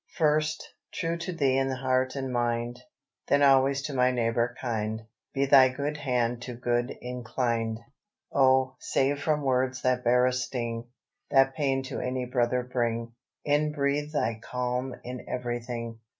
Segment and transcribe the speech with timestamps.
[0.17, 2.79] "First, true to Thee in heart and mind,
[3.27, 5.03] Then always to my neighbour kind,
[5.35, 7.79] By Thy good hand to good inclined.
[8.33, 10.87] "Oh, save from words that bear a sting,
[11.29, 13.11] That pain to any brother bring:
[13.45, 15.99] Inbreathe Thy calm in everything.